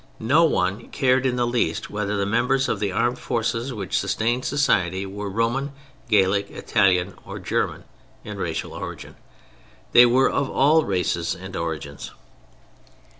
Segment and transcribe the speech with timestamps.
[0.35, 4.43] ]no one cared in the least whether the members of the armed forces which sustained
[4.43, 5.73] society were Roman,
[6.09, 7.83] Gallic, Italian or German
[8.23, 9.15] in racial origin.
[9.91, 12.09] They were of all races and origins.